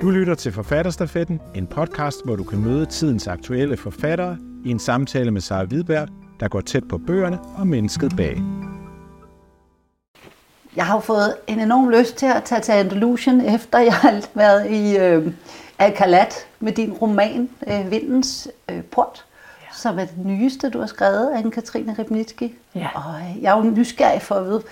[0.00, 4.78] Du lytter til Forfatterstafetten, en podcast, hvor du kan møde tidens aktuelle forfattere i en
[4.78, 6.08] samtale med Sara Hvidberg,
[6.40, 8.42] der går tæt på bøgerne og mennesket bag.
[10.76, 14.70] Jeg har fået en enorm lyst til at tage til Andalusien, efter jeg har været
[14.70, 15.32] i øh,
[15.78, 19.24] Alcalat med din roman øh, Vindens øh, Port,
[19.60, 19.74] ja.
[19.74, 22.54] som er det nyeste, du har skrevet, Anne-Katrine Ribnitski.
[22.74, 22.88] Ja.
[22.94, 24.62] Og øh, jeg er jo nysgerrig for at vide,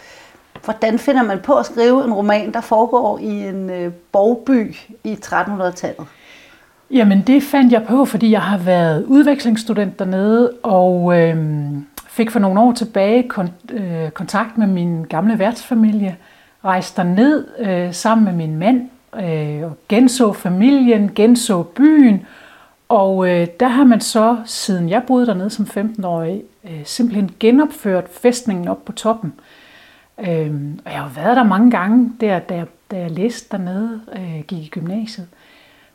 [0.64, 5.12] hvordan finder man på at skrive en roman, der foregår i en øh, borgby i
[5.12, 6.06] 1300-tallet?
[6.90, 11.36] Jamen det fandt jeg på, fordi jeg har været udvekslingsstudent dernede, og øh,
[12.08, 16.16] fik for nogle år tilbage kon- øh, kontakt med min gamle værtsfamilie,
[16.64, 22.26] rejste ned øh, sammen med min mand, øh, og genså familien, genså byen,
[22.88, 28.04] og øh, der har man så, siden jeg boede dernede som 15-årig, øh, simpelthen genopført
[28.22, 29.32] fæstningen op på toppen.
[29.36, 29.67] Øh,
[30.20, 34.00] Øhm, og jeg har været der mange gange, der, da, jeg, da jeg læste dernede,
[34.12, 35.28] øh, gik i gymnasiet.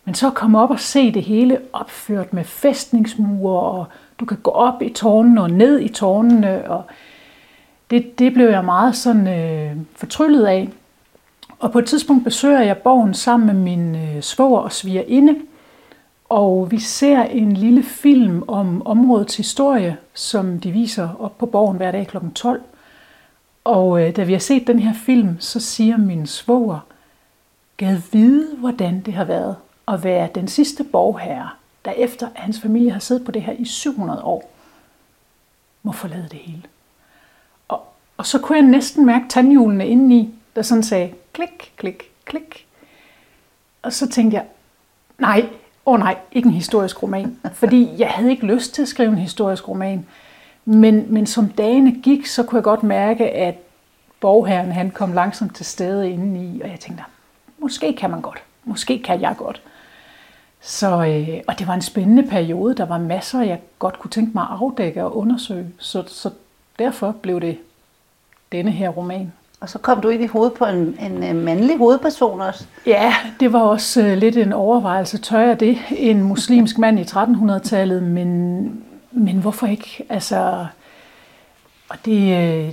[0.05, 3.85] Men så komme op og se det hele opført med fæstningsmure, og
[4.19, 6.83] du kan gå op i tårnene og ned i tårnene, og
[7.89, 10.69] det, det blev jeg meget sådan øh, fortryllet af.
[11.59, 15.35] Og på et tidspunkt besøger jeg borgen sammen med min øh, svoger og svigerinde,
[16.29, 21.77] og vi ser en lille film om områdets historie, som de viser op på borgen
[21.77, 22.17] hver dag kl.
[22.35, 22.61] 12.
[23.63, 26.79] Og øh, da vi har set den her film, så siger min svoger,
[27.77, 29.55] gad vide, hvordan det har været
[29.87, 31.49] at være den sidste borgherre,
[31.85, 34.51] der efter at hans familie har siddet på det her i 700 år,
[35.83, 36.63] må forlade det hele.
[37.67, 37.83] Og,
[38.17, 42.67] og så kunne jeg næsten mærke tandhjulene indeni, der sådan sagde klik, klik, klik.
[43.81, 44.45] Og så tænkte jeg,
[45.17, 45.49] nej,
[45.85, 47.39] åh oh nej, ikke en historisk roman.
[47.53, 50.05] Fordi jeg havde ikke lyst til at skrive en historisk roman.
[50.65, 53.55] Men, men som dagene gik, så kunne jeg godt mærke, at
[54.19, 57.03] borgherren han kom langsomt til stede indeni, og jeg tænkte,
[57.59, 58.43] måske kan man godt.
[58.63, 59.61] Måske kan jeg godt.
[60.61, 62.75] Så, øh, og det var en spændende periode.
[62.75, 65.67] Der var masser, jeg godt kunne tænke mig at afdække og undersøge.
[65.77, 66.29] Så, så
[66.79, 67.57] derfor blev det
[68.51, 69.31] denne her roman.
[69.59, 72.65] Og så kom du ind i hovedet på en, en øh, mandlig hovedperson også.
[72.85, 75.17] Ja, det var også øh, lidt en overvejelse.
[75.17, 75.77] Tør jeg det?
[75.89, 78.83] En muslimsk mand i 1300-tallet, men,
[79.13, 80.05] men hvorfor ikke?
[80.09, 80.65] Altså,
[81.89, 82.71] og det, øh,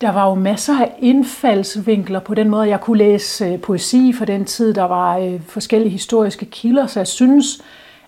[0.00, 2.68] der var jo masser af indfaldsvinkler på den måde.
[2.68, 4.74] Jeg kunne læse øh, poesi for den tid.
[4.74, 7.62] Der var øh, forskellige historiske kilder, så jeg synes,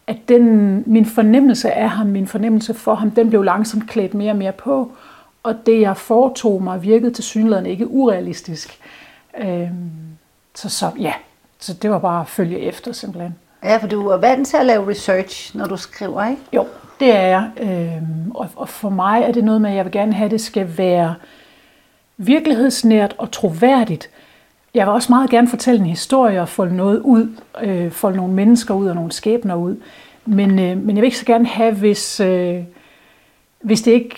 [0.06, 4.32] at den, min fornemmelse af ham, min fornemmelse for ham, den blev langsomt klædt mere
[4.32, 4.92] og mere på.
[5.42, 8.78] Og det, jeg foretog mig, virkede til synligheden ikke urealistisk.
[9.38, 9.90] Øhm,
[10.54, 11.12] så, så ja,
[11.58, 13.34] så det var bare at følge efter simpelthen.
[13.64, 16.42] Ja, for du er vant til at lave research, når du skriver, ikke?
[16.52, 16.66] Jo,
[17.00, 17.50] det er jeg.
[17.60, 20.30] Øhm, og, og for mig er det noget med, at jeg vil gerne have, at
[20.30, 21.14] det skal være
[22.16, 24.10] virkelighedsnært og troværdigt.
[24.74, 28.34] Jeg vil også meget gerne fortælle en historie og folde noget ud, øh, folde nogle
[28.34, 29.76] mennesker ud og nogle skæbner ud.
[30.26, 32.58] Men, øh, men jeg vil ikke så gerne have, hvis, øh,
[33.60, 34.16] hvis det ikke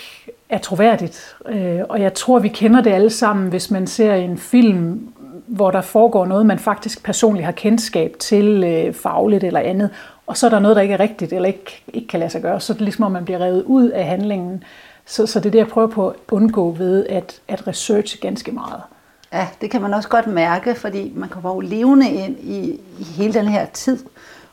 [0.49, 1.37] er troværdigt.
[1.49, 5.13] Øh, og jeg tror, vi kender det alle sammen, hvis man ser en film,
[5.47, 9.91] hvor der foregår noget, man faktisk personligt har kendskab til øh, fagligt eller andet,
[10.27, 12.43] og så er der noget, der ikke er rigtigt eller ikke, ikke kan lade sig
[12.43, 12.61] gøre.
[12.61, 14.65] Så er det ligesom, at man bliver revet ud af handlingen.
[15.07, 18.53] Så, så det er det, jeg prøver på at undgå ved at, at researche ganske
[18.53, 18.81] meget.
[19.33, 23.05] Ja, det kan man også godt mærke, fordi man kommer jo levende ind i, i
[23.05, 23.99] hele den her tid.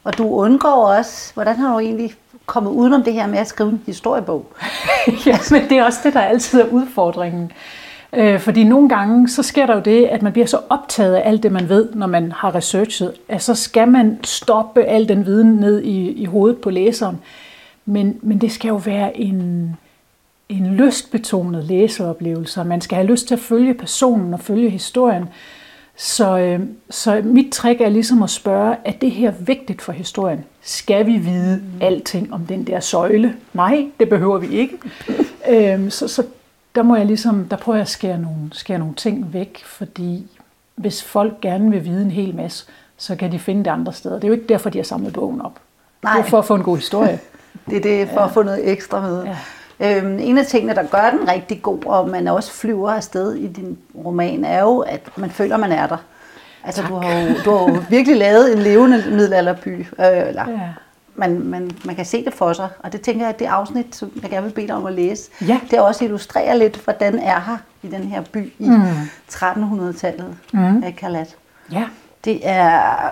[0.04, 2.14] Og du undgår også, hvordan har du egentlig
[2.46, 4.46] kommet udenom det her med at skrive en historiebog?
[5.26, 7.52] ja, men det er også det, der altid er udfordringen.
[8.14, 11.30] Øh, fordi nogle gange, så sker der jo det, at man bliver så optaget af
[11.30, 15.26] alt det, man ved, når man har researchet, at så skal man stoppe al den
[15.26, 17.20] viden ned i, i hovedet på læseren.
[17.86, 19.70] Men, men det skal jo være en,
[20.50, 25.26] en lystbetonet læseoplevelse, man skal have lyst til at følge personen og følge historien.
[25.96, 26.60] Så, øh,
[26.90, 30.46] så mit trick er ligesom at spørge, er det her vigtigt for historien?
[30.62, 33.36] Skal vi vide alting om den der søjle?
[33.54, 34.78] Nej, det behøver vi ikke.
[35.74, 36.24] øhm, så, så
[36.76, 40.28] der må jeg ligesom, der prøver jeg at skære nogle, skære nogle ting væk, fordi
[40.76, 42.66] hvis folk gerne vil vide en hel masse,
[42.98, 44.16] så kan de finde det andre steder.
[44.16, 45.60] Det er jo ikke derfor, de har samlet bogen op.
[46.04, 46.14] Nej.
[46.18, 47.20] Det er for at få en god historie.
[47.70, 48.26] det er det, for ja.
[48.26, 49.24] at få noget ekstra med.
[49.24, 49.38] Ja.
[49.82, 53.48] Øhm, en af tingene, der gør den rigtig god, og man også flyver afsted i
[53.48, 55.98] din roman, er jo, at man føler, man er der.
[56.64, 59.80] Altså, du har, jo, du har jo virkelig lavet en levende middelalderby.
[59.80, 60.70] Øh, eller, ja.
[61.20, 63.96] Man, man, man kan se det for sig, og det tænker jeg, at det afsnit,
[63.96, 65.60] som jeg gerne vil bede dig om at læse, ja.
[65.72, 68.82] det også illustrerer lidt, hvordan er her i den her by i mm.
[69.32, 70.84] 1300-tallet mm.
[70.84, 71.36] af Kalat.
[71.72, 71.84] Ja.
[72.26, 73.10] Det er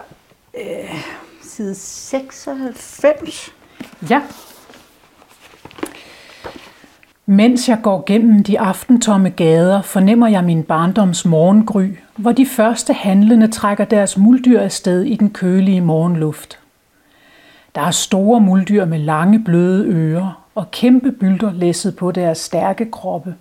[0.57, 1.03] øh,
[1.41, 3.53] side 96.
[4.09, 4.21] Ja.
[7.25, 11.87] Mens jeg går gennem de aftentomme gader, fornemmer jeg min barndoms morgengry
[12.17, 16.59] hvor de første handlende trækker deres muldyr afsted i den kølige morgenluft.
[17.77, 22.91] Der er store muldyr med lange bløde ører og kæmpe bylder læsset på deres stærke
[22.91, 23.35] kroppe.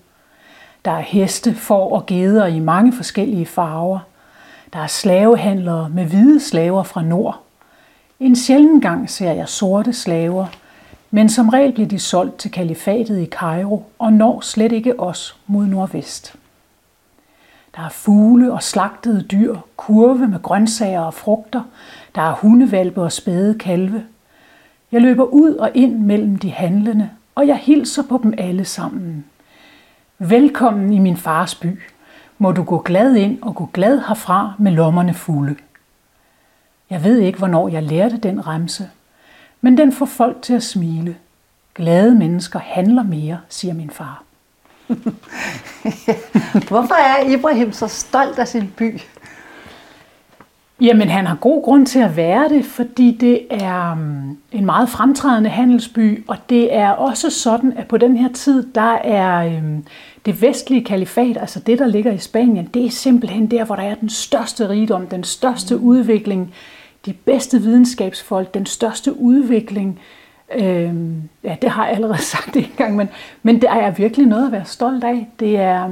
[0.85, 3.99] Der er heste, får og geder i mange forskellige farver.
[4.73, 7.41] Der er slavehandlere med hvide slaver fra nord.
[8.21, 10.47] En sjælden gang ser jeg sorte slaver,
[11.11, 15.37] men som regel bliver de solgt til kalifatet i Kairo og når slet ikke os
[15.47, 16.37] mod nordvest.
[17.77, 21.63] Der er fugle og slagtede dyr, kurve med grøntsager og frugter.
[22.15, 24.05] Der er hundevalpe og spæde kalve.
[24.97, 29.25] Jeg løber ud og ind mellem de handlende, og jeg hilser på dem alle sammen.
[30.19, 31.81] Velkommen i min fars by.
[32.39, 35.57] Må du gå glad ind og gå glad herfra med lommerne fulde.
[36.91, 38.91] Jeg ved ikke, hvornår jeg lærte den remse,
[39.61, 41.17] men den får folk til at smile.
[41.75, 44.23] Glade mennesker handler mere, siger min far.
[46.69, 49.01] Hvorfor er Ibrahim så stolt af sin by?
[50.81, 54.89] Jamen, han har god grund til at være det, fordi det er um, en meget
[54.89, 59.85] fremtrædende handelsby, og det er også sådan, at på den her tid, der er um,
[60.27, 63.83] det vestlige kalifat, altså det, der ligger i Spanien, det er simpelthen der, hvor der
[63.83, 66.55] er den største rigdom, den største udvikling,
[67.07, 70.01] de bedste videnskabsfolk, den største udvikling.
[70.55, 73.09] Øhm, ja, det har jeg allerede sagt en gang, men,
[73.43, 75.29] men det er virkelig noget at være stolt af.
[75.41, 75.91] Det er,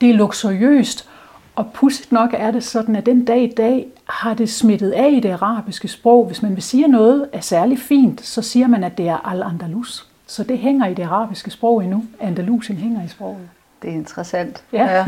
[0.00, 1.08] det er luksuriøst,
[1.56, 5.10] og pudsigt nok er det sådan, at den dag i dag har det smittet af
[5.12, 6.26] i det arabiske sprog.
[6.26, 10.06] Hvis man vil sige noget er særlig fint, så siger man, at det er al-Andalus.
[10.26, 12.04] Så det hænger i det arabiske sprog endnu.
[12.20, 13.48] Andalusien hænger i sproget.
[13.82, 14.62] Det er interessant.
[14.72, 14.96] Ja.
[14.96, 15.06] ja.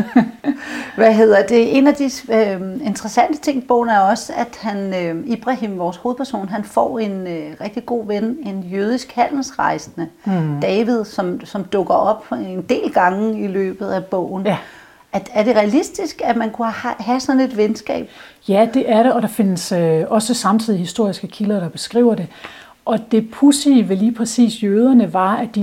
[0.97, 1.79] Hvad hedder det?
[1.79, 5.97] En af de øh, interessante ting i bogen er også, at han, øh, Ibrahim, vores
[5.97, 10.61] hovedperson, han får en øh, rigtig god ven, en jødisk handelsrejsende, mm.
[10.61, 14.47] David, som, som dukker op en del gange i løbet af bogen.
[14.47, 14.57] Ja.
[15.19, 18.09] At, er det realistisk, at man kunne have, sådan et venskab?
[18.49, 22.27] Ja, det er det, og der findes øh, også samtidig historiske kilder, der beskriver det.
[22.85, 25.63] Og det pudsige ved lige præcis jøderne var, at de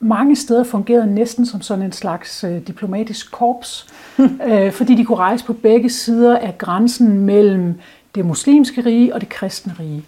[0.00, 3.86] mange steder fungerede næsten som sådan en slags øh, diplomatisk korps,
[4.48, 7.74] øh, fordi de kunne rejse på begge sider af grænsen mellem
[8.14, 10.04] det muslimske rige og det kristne rige.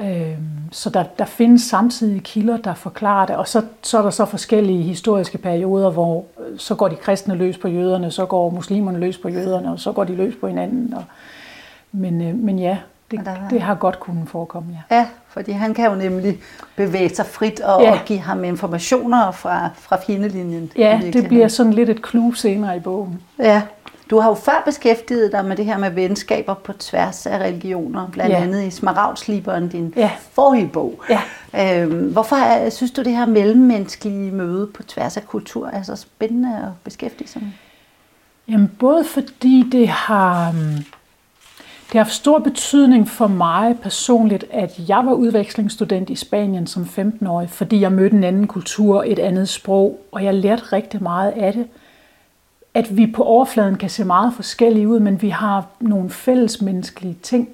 [0.00, 0.38] Øh,
[0.72, 4.24] så der, der findes samtidig kilder, der forklarer det, og så, så er der så
[4.24, 8.98] forskellige historiske perioder, hvor øh, så går de kristne løs på jøderne, så går muslimerne
[8.98, 10.94] løs på jøderne, og så går de løs på hinanden.
[10.94, 11.04] Og,
[11.92, 12.78] men, øh, men ja,
[13.10, 13.20] det,
[13.50, 14.96] det har godt kunnet forekomme, ja.
[14.96, 16.38] Ja, fordi han kan jo nemlig
[16.76, 17.92] bevæge sig frit og, ja.
[17.92, 20.72] og give ham informationer fra, fra fjendelinjen.
[20.76, 23.22] Ja, det bliver sådan lidt et clue senere i bogen.
[23.38, 23.62] Ja.
[24.10, 28.08] Du har jo før beskæftiget dig med det her med venskaber på tværs af religioner,
[28.12, 28.42] blandt ja.
[28.42, 30.10] andet i Smaragdsliberen, din ja.
[30.32, 31.02] forrige bog.
[31.10, 31.20] Ja.
[31.82, 35.96] Øhm, hvorfor er, synes du, det her mellemmenneskelige møde på tværs af kultur er så
[35.96, 37.50] spændende at beskæftige sig med?
[38.48, 40.84] Jamen, både fordi det har øhm,
[41.86, 46.88] det har haft stor betydning for mig personligt, at jeg var udvekslingsstudent i Spanien som
[46.98, 51.30] 15-årig, fordi jeg mødte en anden kultur, et andet sprog, og jeg lærte rigtig meget
[51.30, 51.66] af det.
[52.76, 57.48] At vi på overfladen kan se meget forskellige ud, men vi har nogle fællesmenneskelige ting.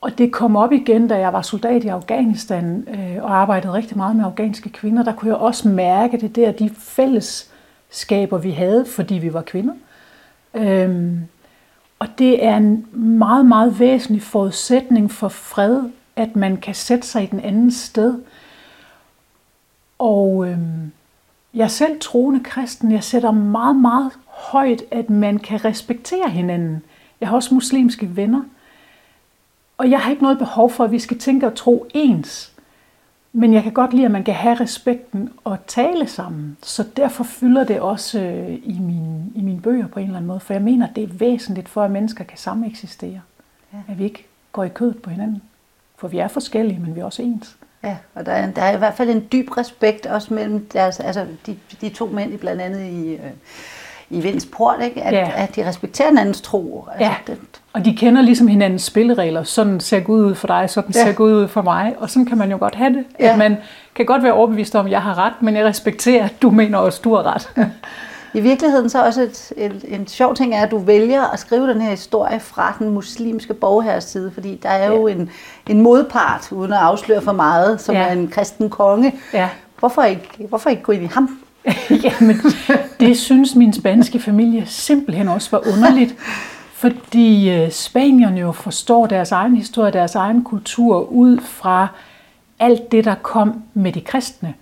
[0.00, 3.96] Og det kom op igen, da jeg var soldat i Afghanistan øh, og arbejdede rigtig
[3.96, 5.02] meget med afghanske kvinder.
[5.02, 9.74] Der kunne jeg også mærke det der, de fællesskaber, vi havde, fordi vi var kvinder.
[10.54, 11.20] Øhm,
[11.98, 15.82] og det er en meget, meget væsentlig forudsætning for fred,
[16.16, 18.18] at man kan sætte sig i den anden sted.
[19.98, 20.58] Og øh,
[21.54, 22.92] jeg er selv troende kristen.
[22.92, 26.82] Jeg sætter meget, meget højt, at man kan respektere hinanden.
[27.20, 28.42] Jeg har også muslimske venner.
[29.78, 32.52] Og jeg har ikke noget behov for, at vi skal tænke og tro ens.
[33.32, 36.56] Men jeg kan godt lide, at man kan have respekten og tale sammen.
[36.62, 40.26] Så derfor fylder det også øh, i, mine, i mine bøger på en eller anden
[40.26, 40.40] måde.
[40.40, 43.20] For jeg mener, det er væsentligt for, at mennesker kan sameksistere.
[43.72, 43.78] Ja.
[43.88, 45.42] At vi ikke går i kødet på hinanden.
[45.96, 47.56] For vi er forskellige, men vi er også ens.
[47.82, 51.00] Ja, og der er, der er i hvert fald en dyb respekt også mellem deres,
[51.00, 53.30] altså de, de to mænd, blandt andet i, øh,
[54.14, 55.02] i Vinds Port, ikke?
[55.02, 55.30] At, ja.
[55.36, 56.88] at de respekterer hinandens tro.
[56.92, 57.14] Altså, ja.
[57.26, 57.38] det,
[57.72, 59.42] og de kender ligesom hinandens spilleregler.
[59.42, 61.04] Sådan ser Gud ud for dig, sådan ja.
[61.04, 61.94] ser Gud ud for mig.
[61.98, 63.04] Og sådan kan man jo godt have det.
[63.20, 63.32] Ja.
[63.32, 63.56] At man
[63.94, 66.78] kan godt være overbevist om, at jeg har ret, men jeg respekterer, at du mener
[66.78, 67.50] også, du har ret.
[68.34, 71.68] I virkeligheden så også et, et, en sjov ting er, at du vælger at skrive
[71.68, 75.14] den her historie fra den muslimske borgerherres side, fordi der er jo ja.
[75.14, 75.30] en,
[75.68, 78.02] en modpart, uden at afsløre for meget, som ja.
[78.02, 79.14] er en kristen konge.
[79.32, 79.48] Ja.
[79.78, 81.38] Hvorfor, ikke, hvorfor ikke gå ind i ham?
[82.04, 82.36] Jamen,
[83.00, 86.14] det synes min spanske familie simpelthen også var underligt.
[86.72, 91.88] Fordi øh, spanierne jo forstår deres egen historie, deres egen kultur ud fra
[92.58, 94.54] alt det, der kom med de kristne.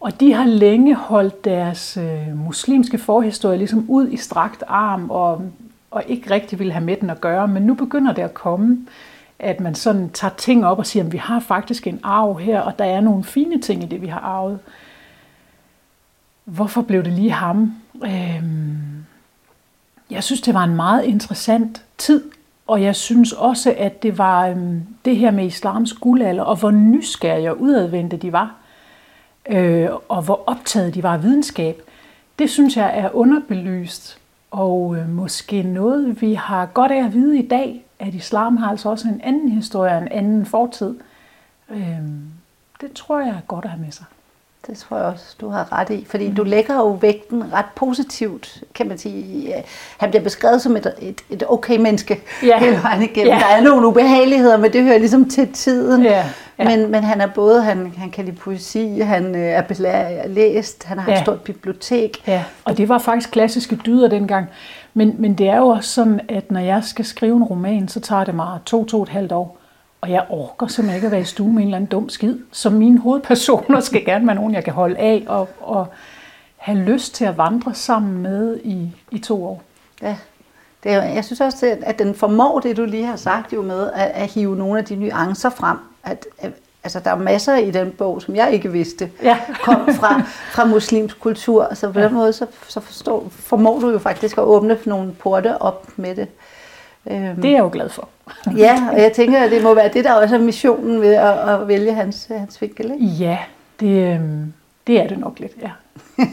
[0.00, 5.42] Og de har længe holdt deres øh, muslimske forhistorie ligesom ud i strakt arm og
[5.90, 8.86] og ikke rigtig ville have med den at gøre, men nu begynder det at komme,
[9.38, 12.60] at man sådan tager ting op og siger, at vi har faktisk en arv her,
[12.60, 14.58] og der er nogle fine ting i det, vi har arvet.
[16.50, 17.74] Hvorfor blev det lige ham?
[18.04, 19.04] Øhm,
[20.10, 22.24] jeg synes, det var en meget interessant tid,
[22.66, 26.70] og jeg synes også, at det var øhm, det her med islams guldalder, og hvor
[26.70, 28.54] nysgerrige og udadvendte de var,
[29.48, 31.82] øh, og hvor optaget de var af videnskab.
[32.38, 34.18] Det synes jeg er underbelyst,
[34.50, 38.70] og øh, måske noget, vi har godt af at vide i dag, at islam har
[38.70, 40.94] altså også en anden historie, en anden fortid.
[41.70, 41.98] Øh,
[42.80, 44.06] det tror jeg er godt at have med sig.
[44.66, 46.06] Det tror jeg også, du har ret i.
[46.10, 49.54] Fordi du lægger jo vægten ret positivt, kan man sige.
[49.98, 52.58] Han bliver beskrevet som et, et, et okay menneske ja.
[52.64, 53.32] hele vejen igennem.
[53.32, 53.38] Ja.
[53.38, 56.02] Der er nogle ubehageligheder, men det hører ligesom til tiden.
[56.02, 56.26] Ja.
[56.58, 56.64] Ja.
[56.64, 60.98] Men, men han er både, han, han kan lide poesi, han øh, er læst, han
[60.98, 61.16] har ja.
[61.18, 62.22] et stort bibliotek.
[62.26, 64.46] Ja, og det var faktisk klassiske dyder dengang.
[64.94, 68.00] Men, men det er jo også sådan, at når jeg skal skrive en roman, så
[68.00, 69.59] tager det mig to, to et halvt år.
[70.00, 72.38] Og jeg orker simpelthen ikke at være i stue med en eller anden dum skid.
[72.52, 75.86] Så mine hovedpersoner skal gerne være nogen, jeg kan holde af og, og
[76.56, 79.62] have lyst til at vandre sammen med i, i to år.
[80.02, 80.16] Ja,
[80.82, 83.90] det er, jeg synes også, at den formår det, du lige har sagt jo med,
[83.94, 85.76] at, at hive nogle af de nuancer frem.
[86.04, 86.52] At, at,
[86.84, 89.38] altså, der er masser i den bog, som jeg ikke vidste, ja.
[89.62, 91.74] kom fra, fra muslimsk kultur.
[91.74, 95.62] Så på den måde, så, så forstår, formår du jo faktisk at åbne nogle porte
[95.62, 96.28] op med det.
[97.10, 98.08] Øhm, det er jeg jo glad for.
[98.56, 101.48] ja, og jeg tænker, at det må være det, der også er missionen ved at,
[101.48, 102.92] at vælge hans, hans vinkel.
[102.92, 103.04] Ikke?
[103.04, 103.38] Ja,
[103.80, 104.52] det, øhm,
[104.86, 105.70] det er det nok lidt, ja.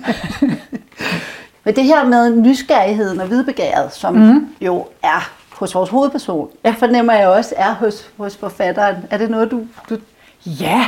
[1.64, 4.48] Men det her med nysgerrigheden og vidbegæret, som mm.
[4.62, 6.70] jo er hos vores hovedperson, ja.
[6.70, 8.96] fornemmer jeg også er hos, hos forfatteren.
[9.10, 9.98] Er det noget, du, du
[10.46, 10.86] Ja,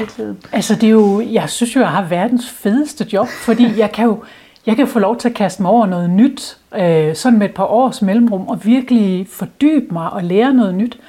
[0.51, 4.05] altså det er jo, jeg synes jo, jeg har verdens fedeste job, fordi jeg kan
[4.05, 4.23] jo,
[4.65, 7.55] jeg kan få lov til at kaste mig over noget nyt, øh, sådan med et
[7.55, 10.99] par års mellemrum, og virkelig fordybe mig og lære noget nyt.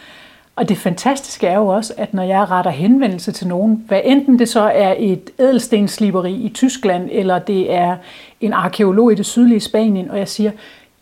[0.57, 4.39] Og det fantastiske er jo også, at når jeg retter henvendelse til nogen, hvad enten
[4.39, 7.97] det så er et ædelstensliberi i Tyskland, eller det er
[8.41, 10.51] en arkeolog i det sydlige Spanien, og jeg siger,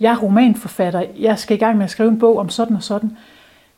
[0.00, 2.82] jeg er romanforfatter, jeg skal i gang med at skrive en bog om sådan og
[2.82, 3.16] sådan,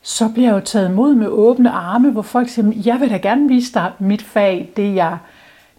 [0.01, 3.17] så bliver jeg jo taget imod med åbne arme, hvor folk siger, jeg vil da
[3.17, 5.17] gerne vise dig mit fag, det jeg,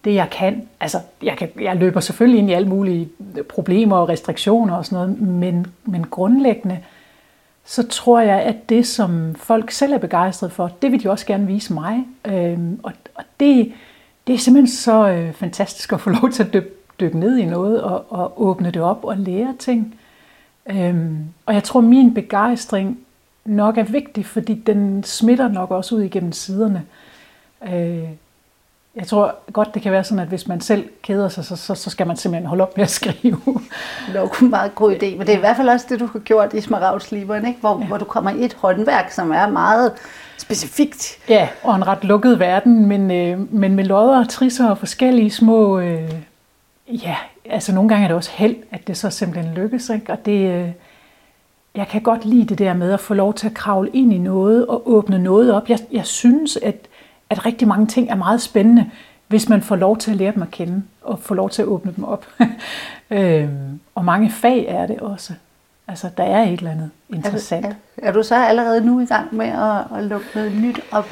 [0.05, 0.69] det jeg kan.
[0.81, 3.09] Altså, jeg, kan, jeg løber selvfølgelig ind i alle mulige
[3.49, 6.79] problemer og restriktioner og sådan noget, men, men grundlæggende,
[7.65, 11.27] så tror jeg, at det, som folk selv er begejstret for, det vil de også
[11.27, 12.07] gerne vise mig.
[12.25, 13.73] Øhm, og og det,
[14.27, 16.69] det er simpelthen så øh, fantastisk at få lov til at dykke,
[17.01, 19.95] dykke ned i noget og, og åbne det op og lære ting.
[20.67, 22.99] Øhm, og jeg tror, min begejstring
[23.45, 26.85] nok er vigtig, fordi den smitter nok også ud igennem siderne.
[27.73, 28.09] Øh,
[28.97, 31.75] jeg tror godt, det kan være sådan, at hvis man selv keder sig, så, så,
[31.75, 33.41] så skal man simpelthen holde op med at skrive.
[34.07, 36.01] Det er jo en meget god idé, men det er i hvert fald også det,
[36.01, 37.61] du har gjort i Smaragdsliberen, ikke?
[37.61, 37.87] Hvor, ja.
[37.87, 39.93] hvor du kommer i et håndværk, som er meget
[40.39, 41.19] specifikt.
[41.29, 45.31] Ja, og en ret lukket verden, men, øh, men med lodder og trisser og forskellige
[45.31, 45.79] små...
[45.79, 46.13] Øh,
[46.89, 50.13] ja, altså nogle gange er det også held, at det så simpelthen lykkes, ikke?
[50.13, 50.51] Og det...
[50.51, 50.69] Øh,
[51.75, 54.19] jeg kan godt lide det der med at få lov til at kravle ind i
[54.19, 55.69] noget og åbne noget op.
[55.69, 56.89] Jeg, jeg synes, at,
[57.33, 58.91] at rigtig mange ting er meget spændende,
[59.29, 61.69] hvis man får lov til at lære dem at kende og få lov til at
[61.69, 62.27] åbne dem op.
[63.11, 65.33] øhm, og mange fag er det også.
[65.89, 67.67] Altså, der er et eller andet interessant.
[67.67, 70.81] Er, er, er du så allerede nu i gang med at, at lukke noget nyt
[70.91, 71.09] op?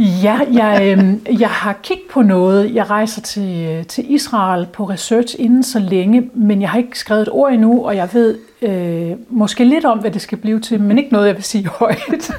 [0.00, 2.74] Ja, jeg, øh, jeg har kigget på noget.
[2.74, 7.22] Jeg rejser til, til Israel på research inden så længe, men jeg har ikke skrevet
[7.22, 10.80] et ord endnu, og jeg ved øh, måske lidt om, hvad det skal blive til,
[10.80, 12.30] men ikke noget, jeg vil sige højt.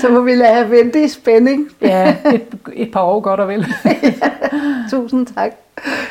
[0.00, 1.68] så må vi lade have vente i spænding.
[1.82, 3.60] ja, et, et par år godt og vel.
[3.84, 3.92] ja,
[4.90, 5.52] tusind tak.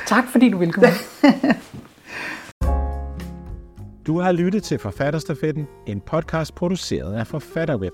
[0.08, 0.90] Tak fordi du ville komme.
[4.08, 7.94] Du har lyttet til Forfatterstafetten, en podcast produceret af Forfatterweb.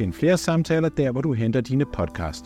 [0.00, 2.44] Find flere samtaler der, hvor du henter dine podcast.